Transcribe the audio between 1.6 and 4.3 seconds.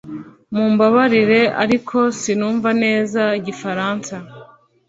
ariko sinumva neza igifaransa